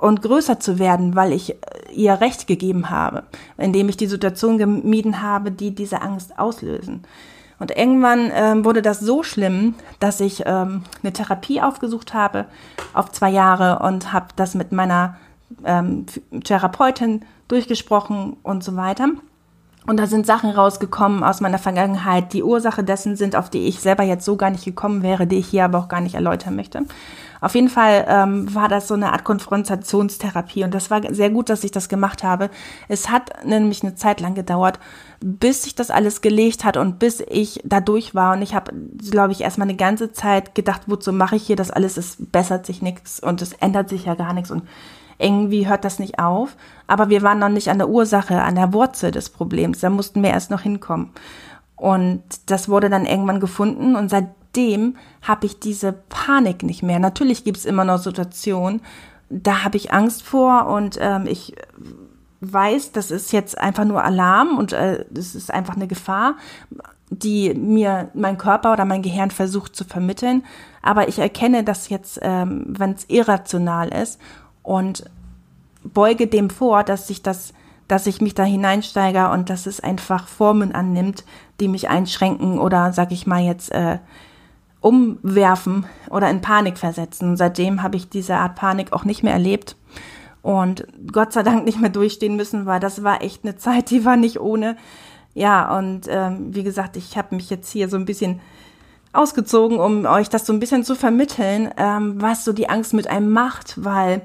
und 0.00 0.22
größer 0.22 0.58
zu 0.60 0.78
werden, 0.78 1.14
weil 1.14 1.32
ich 1.32 1.50
äh, 1.50 1.56
ihr 1.92 2.20
Recht 2.20 2.46
gegeben 2.46 2.90
habe, 2.90 3.24
indem 3.56 3.88
ich 3.88 3.96
die 3.96 4.06
Situation 4.06 4.58
gemieden 4.58 5.22
habe, 5.22 5.50
die 5.50 5.74
diese 5.74 6.00
Angst 6.00 6.38
auslösen. 6.38 7.02
Und 7.58 7.76
irgendwann 7.76 8.30
ähm, 8.34 8.64
wurde 8.64 8.80
das 8.80 9.00
so 9.00 9.22
schlimm, 9.22 9.74
dass 9.98 10.20
ich 10.20 10.44
ähm, 10.46 10.82
eine 11.02 11.12
Therapie 11.12 11.60
aufgesucht 11.60 12.14
habe 12.14 12.46
auf 12.94 13.12
zwei 13.12 13.28
Jahre 13.28 13.80
und 13.86 14.14
habe 14.14 14.28
das 14.34 14.54
mit 14.54 14.72
meiner 14.72 15.18
ähm, 15.64 16.06
Therapeutin 16.44 17.24
durchgesprochen 17.48 18.36
und 18.42 18.62
so 18.64 18.76
weiter. 18.76 19.08
Und 19.86 19.96
da 19.96 20.06
sind 20.06 20.26
Sachen 20.26 20.50
rausgekommen 20.50 21.24
aus 21.24 21.40
meiner 21.40 21.58
Vergangenheit, 21.58 22.32
die 22.34 22.42
Ursache 22.42 22.84
dessen 22.84 23.16
sind, 23.16 23.34
auf 23.34 23.48
die 23.48 23.66
ich 23.66 23.80
selber 23.80 24.02
jetzt 24.02 24.26
so 24.26 24.36
gar 24.36 24.50
nicht 24.50 24.64
gekommen 24.64 25.02
wäre, 25.02 25.26
die 25.26 25.38
ich 25.38 25.48
hier 25.48 25.64
aber 25.64 25.78
auch 25.78 25.88
gar 25.88 26.02
nicht 26.02 26.14
erläutern 26.14 26.54
möchte. 26.54 26.82
Auf 27.40 27.54
jeden 27.54 27.70
Fall 27.70 28.04
ähm, 28.06 28.54
war 28.54 28.68
das 28.68 28.86
so 28.86 28.94
eine 28.94 29.12
Art 29.12 29.24
Konfrontationstherapie 29.24 30.64
und 30.64 30.74
das 30.74 30.90
war 30.90 31.00
sehr 31.14 31.30
gut, 31.30 31.48
dass 31.48 31.64
ich 31.64 31.70
das 31.70 31.88
gemacht 31.88 32.22
habe. 32.22 32.50
Es 32.88 33.08
hat 33.08 33.44
nämlich 33.46 33.82
eine 33.82 33.94
Zeit 33.94 34.20
lang 34.20 34.34
gedauert, 34.34 34.78
bis 35.20 35.62
sich 35.62 35.74
das 35.74 35.90
alles 35.90 36.20
gelegt 36.20 36.64
hat 36.64 36.76
und 36.76 36.98
bis 36.98 37.20
ich 37.20 37.60
da 37.64 37.80
durch 37.80 38.14
war. 38.14 38.34
Und 38.34 38.42
ich 38.42 38.54
habe, 38.54 38.72
glaube 39.10 39.32
ich, 39.32 39.40
erstmal 39.40 39.68
eine 39.68 39.76
ganze 39.76 40.12
Zeit 40.12 40.54
gedacht, 40.54 40.82
wozu 40.86 41.12
mache 41.14 41.36
ich 41.36 41.44
hier 41.44 41.56
das 41.56 41.70
alles? 41.70 41.96
Es 41.96 42.16
bessert 42.18 42.66
sich 42.66 42.82
nichts 42.82 43.20
und 43.20 43.40
es 43.40 43.54
ändert 43.54 43.88
sich 43.88 44.04
ja 44.04 44.14
gar 44.14 44.34
nichts 44.34 44.50
und 44.50 44.64
irgendwie 45.20 45.68
hört 45.68 45.84
das 45.84 45.98
nicht 45.98 46.18
auf. 46.18 46.56
Aber 46.86 47.08
wir 47.08 47.22
waren 47.22 47.38
noch 47.38 47.48
nicht 47.48 47.68
an 47.68 47.78
der 47.78 47.88
Ursache, 47.88 48.42
an 48.42 48.54
der 48.54 48.72
Wurzel 48.72 49.10
des 49.10 49.30
Problems. 49.30 49.80
Da 49.80 49.90
mussten 49.90 50.22
wir 50.22 50.30
erst 50.30 50.50
noch 50.50 50.62
hinkommen. 50.62 51.10
Und 51.76 52.22
das 52.46 52.68
wurde 52.68 52.90
dann 52.90 53.06
irgendwann 53.06 53.40
gefunden 53.40 53.96
und 53.96 54.10
seit 54.10 54.28
seitdem 54.50 54.96
habe 55.22 55.46
ich 55.46 55.60
diese 55.60 55.92
Panik 55.92 56.62
nicht 56.62 56.82
mehr. 56.82 56.98
Natürlich 56.98 57.44
gibt 57.44 57.58
es 57.58 57.64
immer 57.64 57.84
noch 57.84 57.98
Situationen, 57.98 58.80
da 59.28 59.62
habe 59.64 59.76
ich 59.76 59.92
Angst 59.92 60.22
vor 60.22 60.66
und 60.66 60.98
ähm, 61.00 61.26
ich 61.26 61.54
weiß, 62.40 62.92
das 62.92 63.10
ist 63.10 63.32
jetzt 63.32 63.58
einfach 63.58 63.84
nur 63.84 64.02
Alarm 64.02 64.58
und 64.58 64.72
äh, 64.72 65.04
das 65.10 65.34
ist 65.34 65.52
einfach 65.52 65.76
eine 65.76 65.86
Gefahr, 65.86 66.36
die 67.10 67.54
mir 67.54 68.10
mein 68.14 68.38
Körper 68.38 68.72
oder 68.72 68.84
mein 68.84 69.02
Gehirn 69.02 69.30
versucht 69.30 69.76
zu 69.76 69.84
vermitteln. 69.84 70.44
Aber 70.82 71.08
ich 71.08 71.18
erkenne 71.18 71.62
das 71.64 71.90
jetzt, 71.90 72.18
ähm, 72.22 72.64
wenn 72.66 72.92
es 72.92 73.04
irrational 73.08 73.88
ist 73.88 74.18
und 74.62 75.04
beuge 75.82 76.26
dem 76.26 76.50
vor, 76.50 76.84
dass 76.84 77.08
ich 77.10 77.22
das 77.22 77.52
dass 77.90 78.06
ich 78.06 78.20
mich 78.20 78.34
da 78.36 78.44
hineinsteige 78.44 79.30
und 79.30 79.50
dass 79.50 79.66
es 79.66 79.80
einfach 79.80 80.28
Formen 80.28 80.70
annimmt, 80.72 81.24
die 81.58 81.66
mich 81.66 81.88
einschränken 81.88 82.60
oder, 82.60 82.92
sag 82.92 83.10
ich 83.10 83.26
mal 83.26 83.42
jetzt, 83.42 83.72
äh, 83.72 83.98
umwerfen 84.80 85.86
oder 86.08 86.30
in 86.30 86.40
Panik 86.40 86.78
versetzen. 86.78 87.36
Seitdem 87.36 87.82
habe 87.82 87.96
ich 87.96 88.08
diese 88.08 88.36
Art 88.36 88.54
Panik 88.54 88.92
auch 88.92 89.04
nicht 89.04 89.24
mehr 89.24 89.32
erlebt 89.32 89.76
und 90.40 90.86
Gott 91.12 91.32
sei 91.32 91.42
Dank 91.42 91.64
nicht 91.64 91.80
mehr 91.80 91.90
durchstehen 91.90 92.36
müssen, 92.36 92.64
weil 92.64 92.78
das 92.78 93.02
war 93.02 93.22
echt 93.22 93.44
eine 93.44 93.56
Zeit, 93.56 93.90
die 93.90 94.04
war 94.04 94.16
nicht 94.16 94.40
ohne. 94.40 94.76
Ja, 95.34 95.76
und 95.76 96.06
ähm, 96.08 96.54
wie 96.54 96.62
gesagt, 96.62 96.96
ich 96.96 97.16
habe 97.16 97.34
mich 97.34 97.50
jetzt 97.50 97.70
hier 97.70 97.88
so 97.88 97.96
ein 97.96 98.04
bisschen 98.04 98.40
ausgezogen, 99.12 99.78
um 99.78 100.06
euch 100.06 100.28
das 100.28 100.46
so 100.46 100.52
ein 100.52 100.60
bisschen 100.60 100.84
zu 100.84 100.94
vermitteln, 100.94 101.70
ähm, 101.76 102.22
was 102.22 102.44
so 102.44 102.52
die 102.52 102.68
Angst 102.68 102.94
mit 102.94 103.08
einem 103.08 103.30
macht, 103.30 103.84
weil 103.84 104.22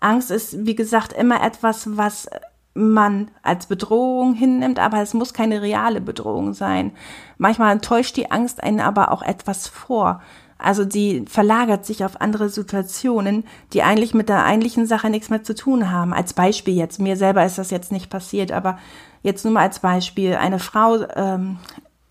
Angst 0.00 0.30
ist, 0.30 0.66
wie 0.66 0.74
gesagt, 0.74 1.12
immer 1.12 1.42
etwas, 1.42 1.96
was 1.96 2.28
man 2.74 3.30
als 3.42 3.66
Bedrohung 3.66 4.34
hinnimmt, 4.34 4.78
aber 4.78 5.02
es 5.02 5.14
muss 5.14 5.34
keine 5.34 5.62
reale 5.62 6.00
Bedrohung 6.00 6.54
sein. 6.54 6.92
Manchmal 7.36 7.80
täuscht 7.80 8.16
die 8.16 8.30
Angst 8.30 8.62
einen 8.62 8.80
aber 8.80 9.10
auch 9.10 9.22
etwas 9.22 9.66
vor. 9.66 10.22
Also 10.58 10.84
die 10.84 11.24
verlagert 11.28 11.86
sich 11.86 12.04
auf 12.04 12.20
andere 12.20 12.48
Situationen, 12.48 13.44
die 13.72 13.82
eigentlich 13.82 14.12
mit 14.12 14.28
der 14.28 14.44
eigentlichen 14.44 14.86
Sache 14.86 15.08
nichts 15.08 15.30
mehr 15.30 15.44
zu 15.44 15.54
tun 15.54 15.90
haben. 15.90 16.12
Als 16.12 16.34
Beispiel 16.34 16.74
jetzt, 16.74 17.00
mir 17.00 17.16
selber 17.16 17.44
ist 17.44 17.58
das 17.58 17.70
jetzt 17.70 17.92
nicht 17.92 18.10
passiert, 18.10 18.50
aber 18.50 18.78
jetzt 19.22 19.44
nur 19.44 19.54
mal 19.54 19.62
als 19.62 19.78
Beispiel. 19.78 20.34
Eine 20.34 20.58
Frau 20.58 20.98
ähm, 21.14 21.58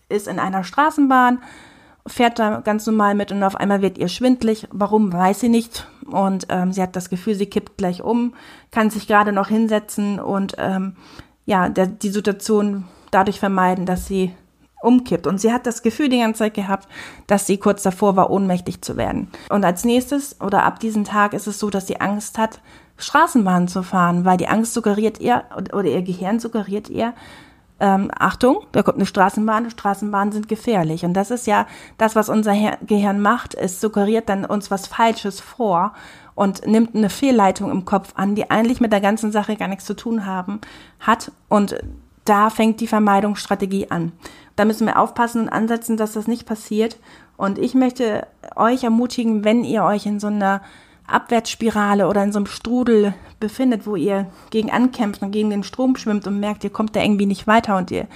ist 0.08 0.28
in 0.28 0.38
einer 0.38 0.64
Straßenbahn 0.64 1.40
fährt 2.08 2.38
da 2.38 2.60
ganz 2.60 2.86
normal 2.86 3.14
mit 3.14 3.32
und 3.32 3.42
auf 3.42 3.56
einmal 3.56 3.82
wird 3.82 3.98
ihr 3.98 4.08
schwindlig. 4.08 4.66
Warum, 4.70 5.12
weiß 5.12 5.40
sie 5.40 5.48
nicht. 5.48 5.86
Und 6.06 6.46
ähm, 6.48 6.72
sie 6.72 6.82
hat 6.82 6.96
das 6.96 7.10
Gefühl, 7.10 7.34
sie 7.34 7.46
kippt 7.46 7.76
gleich 7.76 8.02
um, 8.02 8.34
kann 8.70 8.90
sich 8.90 9.06
gerade 9.06 9.32
noch 9.32 9.48
hinsetzen 9.48 10.18
und 10.18 10.54
ähm, 10.58 10.96
ja, 11.44 11.68
der, 11.68 11.86
die 11.86 12.10
Situation 12.10 12.84
dadurch 13.10 13.38
vermeiden, 13.40 13.86
dass 13.86 14.06
sie 14.06 14.32
umkippt. 14.80 15.26
Und 15.26 15.40
sie 15.40 15.52
hat 15.52 15.66
das 15.66 15.82
Gefühl 15.82 16.08
die 16.08 16.20
ganze 16.20 16.40
Zeit 16.40 16.54
gehabt, 16.54 16.88
dass 17.26 17.46
sie 17.46 17.58
kurz 17.58 17.82
davor 17.82 18.16
war, 18.16 18.30
ohnmächtig 18.30 18.82
zu 18.82 18.96
werden. 18.96 19.30
Und 19.48 19.64
als 19.64 19.84
nächstes 19.84 20.40
oder 20.40 20.64
ab 20.64 20.80
diesem 20.80 21.04
Tag 21.04 21.32
ist 21.34 21.46
es 21.46 21.58
so, 21.58 21.70
dass 21.70 21.86
sie 21.86 22.00
Angst 22.00 22.38
hat, 22.38 22.60
Straßenbahn 22.96 23.68
zu 23.68 23.82
fahren, 23.82 24.24
weil 24.24 24.36
die 24.36 24.48
Angst 24.48 24.74
suggeriert 24.74 25.20
ihr 25.20 25.44
oder 25.72 25.84
ihr 25.88 26.02
Gehirn 26.02 26.40
suggeriert 26.40 26.88
ihr, 26.88 27.14
ähm, 27.80 28.10
Achtung, 28.18 28.64
da 28.72 28.82
kommt 28.82 28.96
eine 28.96 29.06
Straßenbahn, 29.06 29.70
Straßenbahnen 29.70 30.32
sind 30.32 30.48
gefährlich. 30.48 31.04
Und 31.04 31.14
das 31.14 31.30
ist 31.30 31.46
ja 31.46 31.66
das, 31.96 32.16
was 32.16 32.28
unser 32.28 32.54
Gehirn 32.82 33.20
macht. 33.20 33.54
Es 33.54 33.80
suggeriert 33.80 34.28
dann 34.28 34.44
uns 34.44 34.70
was 34.70 34.86
Falsches 34.86 35.40
vor 35.40 35.92
und 36.34 36.66
nimmt 36.66 36.94
eine 36.94 37.10
Fehlleitung 37.10 37.70
im 37.70 37.84
Kopf 37.84 38.12
an, 38.16 38.34
die 38.34 38.50
eigentlich 38.50 38.80
mit 38.80 38.92
der 38.92 39.00
ganzen 39.00 39.32
Sache 39.32 39.56
gar 39.56 39.68
nichts 39.68 39.84
zu 39.84 39.94
tun 39.94 40.26
haben, 40.26 40.60
hat. 41.00 41.32
Und 41.48 41.76
da 42.24 42.50
fängt 42.50 42.80
die 42.80 42.86
Vermeidungsstrategie 42.86 43.90
an. 43.90 44.12
Da 44.56 44.64
müssen 44.64 44.86
wir 44.86 44.98
aufpassen 44.98 45.42
und 45.42 45.48
ansetzen, 45.48 45.96
dass 45.96 46.12
das 46.12 46.26
nicht 46.26 46.46
passiert. 46.46 46.98
Und 47.36 47.58
ich 47.58 47.74
möchte 47.74 48.26
euch 48.56 48.82
ermutigen, 48.82 49.44
wenn 49.44 49.62
ihr 49.62 49.84
euch 49.84 50.04
in 50.04 50.18
so 50.18 50.26
einer 50.26 50.62
Abwärtsspirale 51.08 52.06
oder 52.06 52.22
in 52.22 52.32
so 52.32 52.38
einem 52.38 52.46
Strudel 52.46 53.14
befindet, 53.40 53.86
wo 53.86 53.96
ihr 53.96 54.26
gegen 54.50 54.70
ankämpft 54.70 55.22
und 55.22 55.30
gegen 55.30 55.50
den 55.50 55.64
Strom 55.64 55.96
schwimmt 55.96 56.26
und 56.26 56.40
merkt, 56.40 56.64
ihr 56.64 56.70
kommt 56.70 56.94
da 56.94 57.02
irgendwie 57.02 57.26
nicht 57.26 57.46
weiter 57.46 57.76
und 57.76 57.90
ihr 57.90 58.06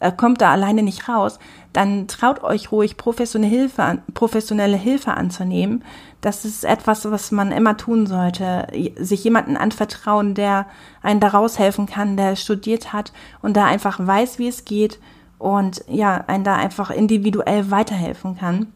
äh, 0.00 0.12
kommt 0.12 0.40
da 0.40 0.50
alleine 0.52 0.82
nicht 0.82 1.08
raus, 1.08 1.38
dann 1.72 2.08
traut 2.08 2.42
euch 2.42 2.72
ruhig 2.72 2.96
professionelle 2.96 3.52
Hilfe, 3.54 3.82
an, 3.82 4.02
professionelle 4.14 4.76
Hilfe 4.76 5.12
anzunehmen. 5.12 5.84
Das 6.20 6.44
ist 6.44 6.64
etwas, 6.64 7.10
was 7.10 7.30
man 7.30 7.52
immer 7.52 7.76
tun 7.76 8.06
sollte. 8.06 8.66
Sich 8.96 9.24
jemanden 9.24 9.56
anvertrauen, 9.56 10.34
der 10.34 10.66
einen 11.02 11.20
da 11.20 11.28
raushelfen 11.28 11.86
kann, 11.86 12.16
der 12.16 12.36
studiert 12.36 12.92
hat 12.92 13.12
und 13.42 13.56
da 13.56 13.66
einfach 13.66 13.98
weiß, 14.04 14.38
wie 14.38 14.48
es 14.48 14.64
geht 14.64 14.98
und 15.38 15.84
ja, 15.88 16.24
einen 16.26 16.44
da 16.44 16.54
einfach 16.54 16.90
individuell 16.90 17.70
weiterhelfen 17.70 18.36
kann. 18.36 18.72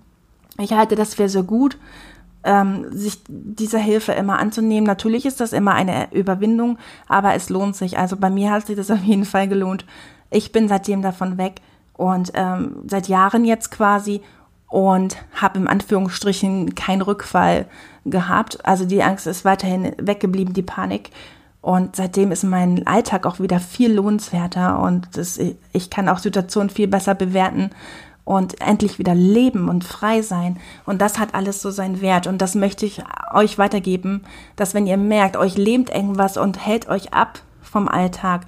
Ich 0.59 0.73
halte 0.73 0.97
das 0.97 1.14
für 1.14 1.29
sehr 1.29 1.43
gut 1.43 1.79
ähm, 2.44 2.87
sich 2.90 3.22
dieser 3.28 3.78
Hilfe 3.78 4.12
immer 4.12 4.38
anzunehmen. 4.38 4.87
Natürlich 4.87 5.26
ist 5.26 5.40
das 5.40 5.52
immer 5.52 5.75
eine 5.75 6.12
Überwindung, 6.12 6.78
aber 7.08 7.34
es 7.34 7.49
lohnt 7.49 7.76
sich. 7.76 7.99
Also 7.99 8.16
bei 8.16 8.30
mir 8.30 8.50
hat 8.50 8.66
sich 8.66 8.76
das 8.76 8.90
auf 8.92 9.02
jeden 9.02 9.25
Fall 9.25 9.49
gelohnt. 9.49 9.84
Ich 10.30 10.52
bin 10.52 10.68
seitdem 10.68 11.02
davon 11.02 11.38
weg 11.38 11.61
und 11.94 12.32
ähm, 12.34 12.76
seit 12.87 13.08
Jahren 13.08 13.44
jetzt 13.44 13.70
quasi 13.70 14.22
und 14.68 15.16
habe 15.34 15.58
im 15.58 15.68
Anführungsstrichen 15.68 16.75
keinen 16.75 17.02
Rückfall 17.02 17.66
gehabt. 18.06 18.64
Also 18.64 18.87
die 18.87 19.02
Angst 19.02 19.26
ist 19.26 19.44
weiterhin 19.44 19.92
weggeblieben, 19.99 20.54
die 20.54 20.62
Panik. 20.62 21.11
Und 21.61 21.94
seitdem 21.94 22.32
ist 22.32 22.42
mein 22.42 22.87
Alltag 22.87 23.25
auch 23.25 23.38
wieder 23.38 23.61
viel 23.61 23.92
lohnenswerter 23.92 24.80
und 24.80 25.16
das, 25.16 25.38
ich 25.72 25.90
kann 25.90 26.08
auch 26.08 26.18
Situationen 26.18 26.70
viel 26.70 26.88
besser 26.88 27.14
bewerten 27.14 27.70
und 28.25 28.61
endlich 28.61 28.99
wieder 28.99 29.14
leben 29.14 29.69
und 29.69 29.85
frei 29.85 30.23
sein. 30.23 30.59
Und 30.87 31.02
das 31.02 31.19
hat 31.19 31.35
alles 31.35 31.61
so 31.61 31.71
seinen 31.71 32.00
Wert. 32.00 32.26
Und 32.26 32.38
das 32.38 32.55
möchte 32.55 32.87
ich 32.87 33.02
euch 33.33 33.59
weitergeben, 33.59 34.23
dass 34.57 34.75
wenn 34.75 34.87
ihr 34.87 34.97
merkt, 34.97 35.37
euch 35.37 35.57
lebt 35.57 35.91
irgendwas 35.91 36.37
und 36.37 36.64
hält 36.64 36.88
euch 36.88 37.12
ab 37.12 37.41
vom 37.62 37.88
Alltag, 37.88 38.43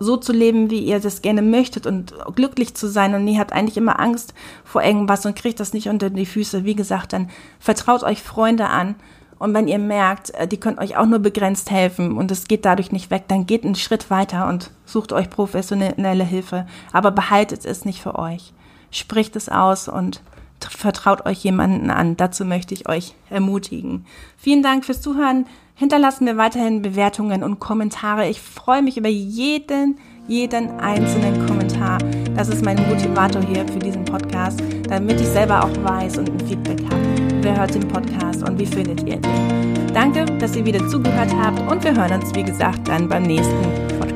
so 0.00 0.16
zu 0.16 0.32
leben, 0.32 0.70
wie 0.70 0.80
ihr 0.80 0.98
das 0.98 1.20
gerne 1.20 1.42
möchtet 1.42 1.86
und 1.86 2.14
glücklich 2.34 2.74
zu 2.74 2.88
sein 2.88 3.14
und 3.14 3.28
ihr 3.28 3.38
habt 3.38 3.52
eigentlich 3.52 3.76
immer 3.76 4.00
Angst 4.00 4.32
vor 4.64 4.82
irgendwas 4.82 5.26
und 5.26 5.36
kriegt 5.36 5.60
das 5.60 5.74
nicht 5.74 5.88
unter 5.88 6.08
die 6.08 6.24
Füße, 6.24 6.64
wie 6.64 6.74
gesagt, 6.74 7.12
dann 7.12 7.28
vertraut 7.60 8.02
euch 8.02 8.22
Freunde 8.22 8.68
an. 8.68 8.94
Und 9.38 9.52
wenn 9.52 9.68
ihr 9.68 9.80
merkt, 9.80 10.30
äh, 10.30 10.48
die 10.48 10.56
können 10.56 10.78
euch 10.78 10.96
auch 10.96 11.04
nur 11.04 11.18
begrenzt 11.18 11.70
helfen 11.70 12.16
und 12.16 12.30
es 12.30 12.46
geht 12.46 12.64
dadurch 12.64 12.92
nicht 12.92 13.10
weg, 13.10 13.24
dann 13.28 13.44
geht 13.44 13.64
einen 13.64 13.74
Schritt 13.74 14.08
weiter 14.08 14.48
und 14.48 14.70
sucht 14.86 15.12
euch 15.12 15.28
professionelle 15.28 16.24
Hilfe. 16.24 16.66
Aber 16.92 17.10
behaltet 17.10 17.66
es 17.66 17.84
nicht 17.84 18.00
für 18.00 18.18
euch 18.18 18.54
spricht 18.92 19.34
es 19.34 19.48
aus 19.48 19.88
und 19.88 20.22
vertraut 20.60 21.26
euch 21.26 21.42
jemanden 21.42 21.90
an. 21.90 22.16
Dazu 22.16 22.44
möchte 22.44 22.74
ich 22.74 22.88
euch 22.88 23.14
ermutigen. 23.30 24.06
Vielen 24.36 24.62
Dank 24.62 24.84
fürs 24.84 25.00
Zuhören. 25.00 25.46
Hinterlassen 25.74 26.26
wir 26.26 26.36
weiterhin 26.36 26.82
Bewertungen 26.82 27.42
und 27.42 27.58
Kommentare. 27.58 28.28
Ich 28.28 28.40
freue 28.40 28.82
mich 28.82 28.96
über 28.96 29.08
jeden, 29.08 29.98
jeden 30.28 30.78
einzelnen 30.78 31.46
Kommentar. 31.46 31.98
Das 32.36 32.48
ist 32.48 32.64
mein 32.64 32.76
Motivator 32.88 33.42
hier 33.42 33.66
für 33.66 33.80
diesen 33.80 34.04
Podcast, 34.04 34.62
damit 34.88 35.20
ich 35.20 35.26
selber 35.26 35.64
auch 35.64 35.84
weiß 35.84 36.18
und 36.18 36.30
ein 36.30 36.46
Feedback 36.46 36.80
habe. 36.84 37.02
Wer 37.40 37.58
hört 37.58 37.74
den 37.74 37.88
Podcast 37.88 38.48
und 38.48 38.58
wie 38.58 38.66
findet 38.66 39.02
ihr 39.02 39.16
den? 39.16 39.92
Danke, 39.92 40.24
dass 40.38 40.54
ihr 40.54 40.64
wieder 40.64 40.86
zugehört 40.88 41.34
habt 41.34 41.60
und 41.70 41.82
wir 41.82 41.94
hören 41.94 42.22
uns, 42.22 42.32
wie 42.34 42.44
gesagt, 42.44 42.86
dann 42.86 43.08
beim 43.08 43.24
nächsten 43.24 43.62
Podcast. 43.98 44.11